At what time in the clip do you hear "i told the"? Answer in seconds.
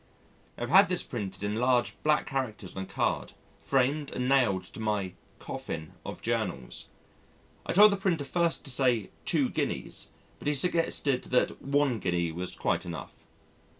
7.67-7.97